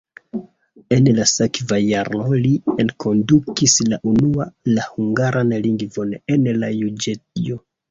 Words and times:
En 0.95 1.09
la 1.17 1.25
sekva 1.31 1.77
jaro 1.87 2.21
li 2.45 2.53
enkondukis 2.85 3.77
la 3.93 4.01
unua 4.15 4.49
la 4.73 4.89
hungaran 4.97 5.55
lingvon 5.69 6.19
en 6.39 6.53
la 6.65 6.75
juĝejo. 6.81 7.63